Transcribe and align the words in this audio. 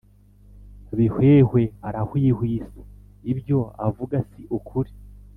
Bihwehwe 0.97 1.61
arahwihwisa 1.87 2.79
ibyo 3.31 3.59
avuga 3.87 4.17
si 4.29 4.41
ukuri 4.57 4.91